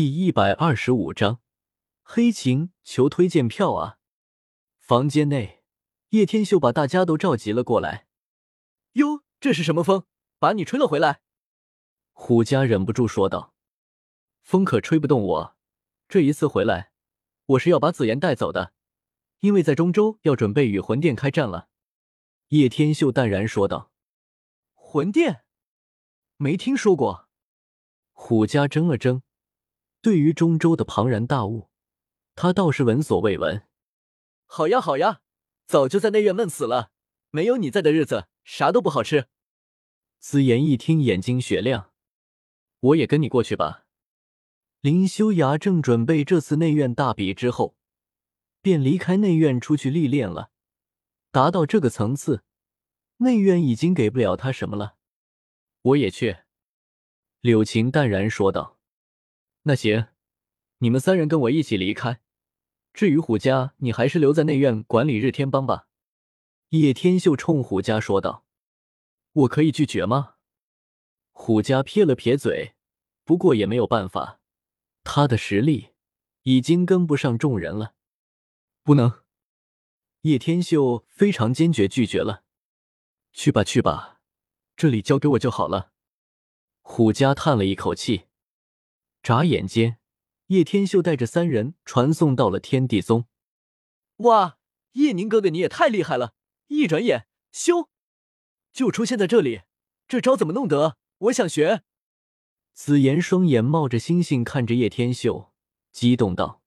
[0.00, 1.42] 第一百二十五章，
[2.02, 3.98] 黑琴求推荐票啊！
[4.78, 5.62] 房间内，
[6.08, 8.06] 叶天秀把大家都召集了过来。
[8.92, 10.06] 哟，这是什么风，
[10.38, 11.20] 把你吹了回来？
[12.12, 13.52] 虎家忍不住说道
[14.40, 15.56] ：“风可吹不动我，
[16.08, 16.92] 这一次回来，
[17.44, 18.72] 我是要把紫妍带走的，
[19.40, 21.68] 因为在中州要准备与魂殿开战了。”
[22.48, 23.92] 叶天秀淡然说道
[24.72, 25.44] ：“魂殿，
[26.38, 27.28] 没听说过。”
[28.12, 29.22] 虎家怔了怔。
[30.02, 31.68] 对于中州的庞然大物，
[32.34, 33.62] 他倒是闻所未闻。
[34.46, 35.20] 好呀好呀，
[35.66, 36.90] 早就在内院闷死了，
[37.30, 39.28] 没有你在的日子，啥都不好吃。
[40.18, 41.92] 紫妍一听，眼睛雪亮，
[42.80, 43.86] 我也跟你过去吧。
[44.80, 47.76] 林修崖正准备这次内院大比之后，
[48.62, 50.50] 便离开内院出去历练了。
[51.30, 52.42] 达到这个层次，
[53.18, 54.96] 内院已经给不了他什么了。
[55.82, 56.38] 我也去。
[57.40, 58.79] 柳晴淡然说道。
[59.62, 60.06] 那行，
[60.78, 62.22] 你们三人跟我一起离开。
[62.94, 65.86] 至于虎家，你还是留在内院管理日天帮吧。”
[66.70, 68.44] 叶天秀冲虎家说道。
[69.32, 70.36] “我可以拒绝吗？”
[71.32, 72.74] 虎家撇了撇嘴，
[73.24, 74.40] 不过也没有办法，
[75.04, 75.90] 他的实力
[76.42, 77.94] 已经跟不上众人了。
[78.82, 79.22] 不能，
[80.22, 82.44] 叶天秀非常坚决拒绝了。
[83.32, 84.20] “去吧，去吧，
[84.74, 85.92] 这里交给我就好了。”
[86.82, 88.29] 虎家叹了一口气。
[89.22, 89.98] 眨眼间，
[90.46, 93.26] 叶天秀带着三人传送到了天地宗。
[94.18, 94.58] 哇，
[94.92, 96.34] 叶宁哥哥你也太厉害了！
[96.68, 97.88] 一转眼，咻，
[98.72, 99.62] 就出现在这里，
[100.08, 100.96] 这招怎么弄得？
[101.18, 101.82] 我想学。
[102.72, 105.52] 紫妍双眼冒着星星看着叶天秀，
[105.92, 106.62] 激动道：“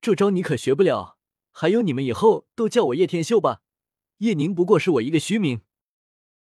[0.00, 1.18] 这招你可学不了。
[1.50, 3.62] 还有你们以后都叫我叶天秀吧，
[4.18, 5.62] 叶宁不过是我一个虚名。”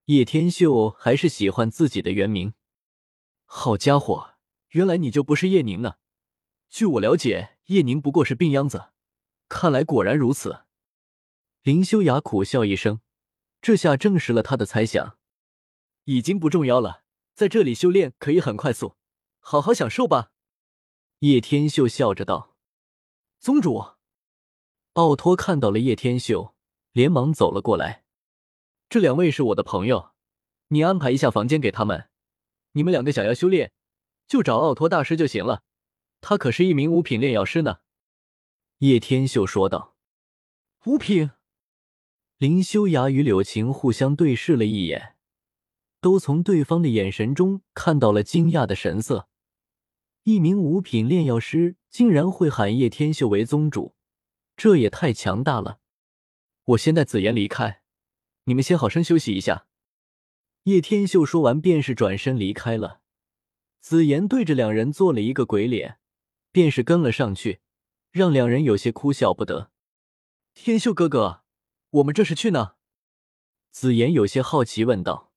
[0.06, 2.54] 叶天秀还是喜欢自己的原名。
[3.44, 4.31] 好家伙！
[4.72, 5.96] 原来你就不是叶宁呢？
[6.70, 8.90] 据我了解，叶宁不过是病秧子。
[9.48, 10.64] 看来果然如此。
[11.62, 13.00] 林修雅苦笑一声，
[13.60, 15.18] 这下证实了他的猜想。
[16.04, 18.96] 已经不重要了，在这里修炼可以很快速，
[19.40, 20.32] 好好享受吧。
[21.18, 22.56] 叶天秀笑着道
[23.38, 23.84] ：“宗主。”
[24.94, 26.54] 奥托看到了叶天秀，
[26.92, 28.04] 连忙走了过来。
[28.88, 30.12] 这两位是我的朋友，
[30.68, 32.08] 你安排一下房间给他们。
[32.72, 33.70] 你们两个想要修炼。
[34.32, 35.62] 就找奥托大师就行了，
[36.22, 37.80] 他可是一名五品炼药师呢。”
[38.80, 39.94] 叶天秀说道。
[40.86, 41.32] “五品？”
[42.40, 45.16] 林修雅与柳晴互相对视了一眼，
[46.00, 49.28] 都从对方的眼神中看到了惊讶的神色。
[50.22, 53.94] 一名五品炼药师竟然会喊叶天秀为宗主，
[54.56, 55.80] 这也太强大了！
[56.64, 57.82] 我先带紫妍离开，
[58.44, 59.66] 你们先好生休息一下。”
[60.64, 63.00] 叶天秀说完，便是转身离开了。
[63.82, 65.98] 紫妍对着两人做了一个鬼脸，
[66.52, 67.60] 便是跟了上去，
[68.12, 69.72] 让两人有些哭笑不得。
[70.54, 71.42] 天秀哥哥，
[71.90, 72.76] 我们这是去哪？
[73.72, 75.32] 紫妍有些好奇问道。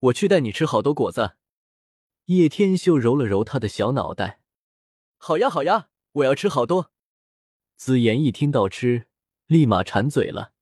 [0.00, 1.36] 我去带你吃好多果子。
[2.26, 4.42] 叶天秀揉了揉他的小脑袋。
[5.16, 6.92] 好呀好呀，我要吃好多。
[7.76, 9.06] 紫妍一听到吃，
[9.46, 10.52] 立马馋嘴了。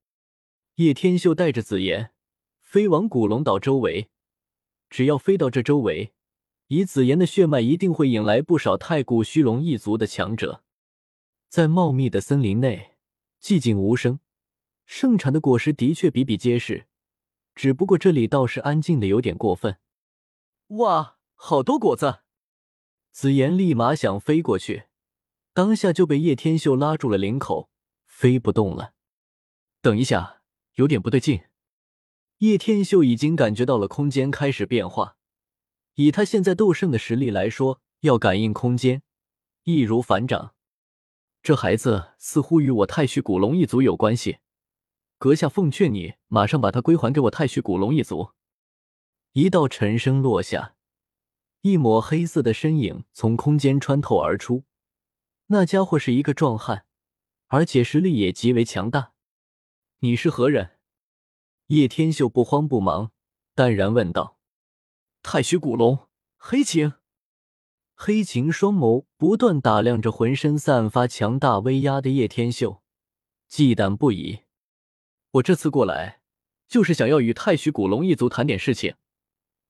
[0.77, 2.13] 叶天秀带着紫妍
[2.61, 4.11] 飞往古龙岛周围，
[4.89, 6.13] 只要飞到这周围。
[6.73, 10.63] 以紫妍的血脉，一定会引来不少太古虚龙一族的强者。
[11.49, 12.93] 在茂密的森林内，
[13.43, 14.21] 寂静无声，
[14.87, 16.87] 盛产的果实的确比比皆是，
[17.57, 19.79] 只不过这里倒是安静的有点过分。
[20.69, 22.21] 哇，好多果子！
[23.11, 24.85] 紫妍立马想飞过去，
[25.53, 27.69] 当下就被叶天秀拉住了领口，
[28.07, 28.93] 飞不动了。
[29.83, 30.43] 等一下，
[30.75, 31.41] 有点不对劲。
[32.39, 35.17] 叶天秀已经感觉到了空间开始变化。
[35.95, 39.03] 以他现在斗圣的实力来说，要感应空间
[39.65, 40.55] 易如反掌。
[41.43, 44.39] 这孩子似乎与我太虚古龙一族有关系，
[45.19, 48.33] 阁下奉劝你马上把他归还给我太虚古龙一族。
[49.33, 50.75] 一道沉声落下，
[51.61, 54.65] 一抹黑色的身影从空间穿透而出。
[55.47, 56.85] 那家伙是一个壮汉，
[57.47, 59.13] 而且实力也极为强大。
[60.01, 60.79] 你是何人？
[61.69, 63.13] 叶天秀不慌不忙，
[63.55, 64.40] 淡然问道。
[65.23, 66.09] 太虚古龙，
[66.39, 66.95] 黑琴。
[67.95, 72.83] 黑琴双眸不断打量着浑身散发强大威压的叶天秀，
[73.47, 74.41] 忌惮不已。
[75.33, 76.23] 我这次过来，
[76.67, 78.95] 就是想要与太虚古龙一族谈点事情，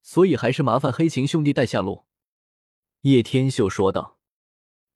[0.02, 2.06] 所以还是麻烦黑琴兄弟带下路。
[3.00, 4.18] 叶天秀说道：“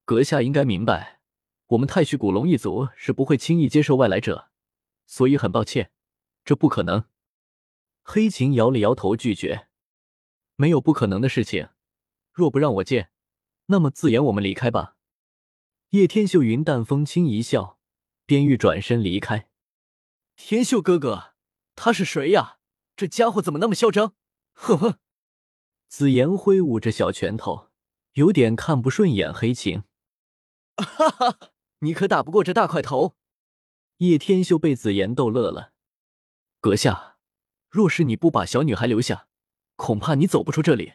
[0.07, 1.21] 阁下应该明白，
[1.67, 4.51] 我们太虚古龙一族是不会轻易接受外来者，
[5.05, 5.91] 所以很抱歉，
[6.45, 7.05] 这不可能。”
[8.05, 9.67] 黑琴摇了摇头，拒绝。
[10.57, 11.69] 没有不可能的事情，
[12.33, 13.11] 若不让我见，
[13.67, 14.97] 那么自言我们离开吧。
[15.91, 17.79] 叶天秀云淡风轻一笑，
[18.27, 19.49] 便欲转身离开。
[20.37, 21.35] 天秀哥哥，
[21.77, 22.59] 他是谁呀？
[22.97, 24.15] 这家伙怎么那么嚣张？
[24.53, 24.99] 呵呵。
[25.89, 27.71] 紫妍挥舞着小拳头，
[28.15, 29.85] 有点看不顺眼黑琴。
[30.77, 31.39] 哈哈，
[31.81, 33.17] 你可打不过这大块头。
[33.99, 35.73] 叶天秀被紫妍逗乐了。
[36.61, 37.17] 阁下，
[37.69, 39.29] 若是你不把小女孩留下，
[39.77, 40.95] 恐怕你走不出这里。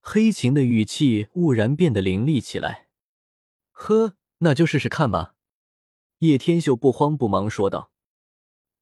[0.00, 2.88] 黑琴的语气兀然变得凌厉起来。
[3.70, 5.34] 呵，那就试试看吧。
[6.18, 7.90] 叶天秀不慌不忙说道。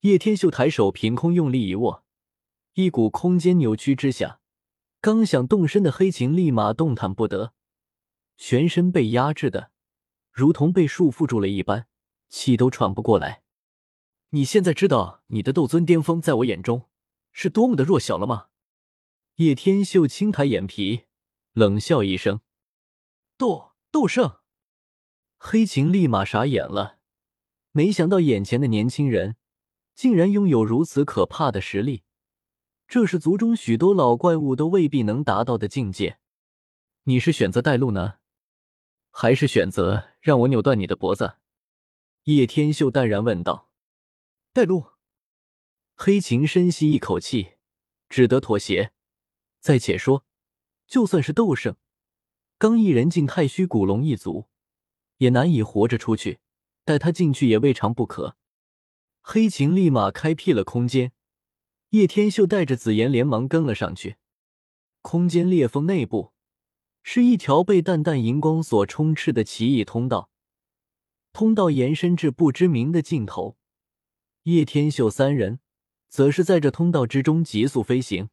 [0.00, 2.04] 叶天秀抬手凭空用力一握，
[2.74, 4.40] 一股空间扭曲之下，
[5.00, 7.52] 刚想动身的黑琴立马动弹不得，
[8.38, 9.70] 全身被压制的，
[10.30, 11.86] 如同被束缚住了一般，
[12.28, 13.42] 气都喘不过来。
[14.30, 16.88] 你现在知道你的斗尊巅峰在我眼中
[17.32, 18.46] 是多么的弱小了吗？
[19.40, 21.06] 叶天秀轻抬眼皮，
[21.54, 22.42] 冷笑一声
[23.38, 24.36] ：“斗斗圣。”
[25.40, 26.98] 黑琴立马傻眼了，
[27.72, 29.36] 没想到眼前的年轻人。
[29.94, 32.02] 竟然拥有如此可怕的实力，
[32.86, 36.18] 这是族中许多老怪物都未必能达到的境界。
[37.04, 38.16] 你是选择带路呢，
[39.10, 41.36] 还是选择让我扭断你的脖子？
[42.24, 43.70] 叶天秀淡然问道。
[44.52, 44.84] 带路。
[45.96, 47.54] 黑琴深吸一口气，
[48.10, 48.92] 只得妥协。
[49.60, 50.24] 再且说，
[50.86, 51.76] 就算是斗圣，
[52.58, 54.48] 刚一人进太虚古龙一族，
[55.18, 56.38] 也难以活着出去，
[56.84, 58.36] 带他进去也未尝不可。
[59.20, 61.12] 黑琴立马开辟了空间，
[61.90, 64.16] 叶天秀带着紫妍连忙跟了上去。
[65.02, 66.32] 空间裂缝内部
[67.02, 70.30] 是一条被淡淡荧光所充斥的奇异通道，
[71.32, 73.58] 通道延伸至不知名的尽头。
[74.44, 75.60] 叶天秀三人
[76.08, 78.30] 则是在这通道之中急速飞行。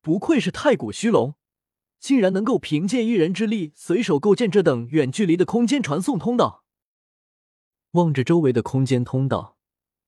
[0.00, 1.34] 不愧是太古虚龙，
[1.98, 6.64] 竟然能够凭借一人之力随手构建这等远距离的空间传送通道。
[7.92, 9.56] 望着周围的空间通道。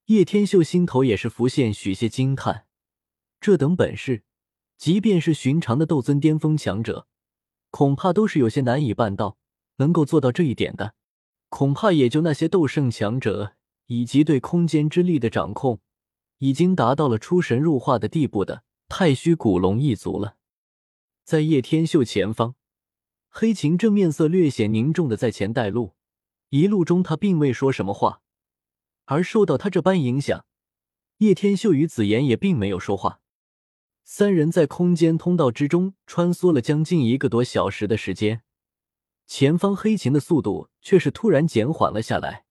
[0.06, 2.66] 叶天秀心头也是浮现许些惊叹，
[3.40, 4.24] 这等本事，
[4.76, 7.06] 即便是寻常的斗尊巅峰强者，
[7.70, 9.38] 恐怕都是有些难以办到。
[9.76, 10.94] 能够做到这一点的，
[11.48, 13.54] 恐怕也就那些斗圣强者，
[13.86, 15.80] 以及对空间之力的掌控，
[16.38, 20.36] 已经达到了出神入化的地步的太虚古龙一族了。
[21.24, 22.56] 在叶天秀前方，
[23.30, 25.94] 黑琴正面色略显凝重的在前带路，
[26.50, 28.20] 一路中他并未说什么话。
[29.06, 30.44] 而受到他这般影响，
[31.16, 33.22] 叶天秀与紫妍也并没有说话。
[34.04, 38.42] 三人在空间通道之中穿梭了将近一个多小时的时间，
[39.26, 42.44] 前方黑琴的速度却是突然减缓了下来。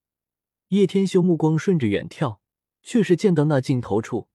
[0.69, 2.39] 叶天秀目光顺着远眺，
[2.81, 4.29] 却是见到那尽头处，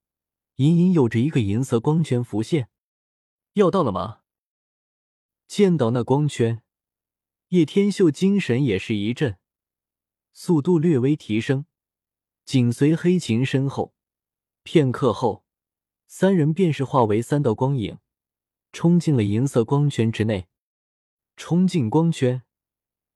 [0.57, 2.69] 隐隐有着一个银色光圈浮现。
[3.55, 4.21] 要到了吗？
[5.47, 6.63] 见到那光圈，
[7.49, 9.39] 叶天秀精神也是一震，
[10.33, 11.67] 速度略微提升。
[12.45, 13.95] 紧随黑琴身后，
[14.63, 15.45] 片刻后，
[16.07, 17.99] 三人便是化为三道光影，
[18.73, 20.49] 冲进了银色光圈之内。
[21.37, 22.45] 冲进光圈，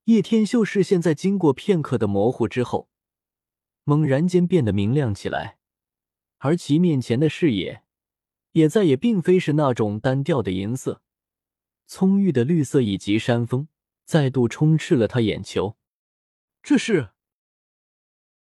[0.04, 2.90] 叶天秀视线在经过片刻的模糊之后，
[3.84, 5.59] 猛然间变得明亮起来，
[6.40, 7.82] 而其面前的视野，
[8.52, 11.02] 也再也并非是那种单调的银色，
[11.87, 13.69] 葱郁的绿色以及山峰，
[14.04, 15.76] 再度充斥了他眼球。
[16.62, 17.10] 这是。